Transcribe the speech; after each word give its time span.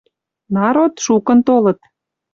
Народ— 0.55 0.93
шукын 1.05 1.39
толыт. 1.47 1.79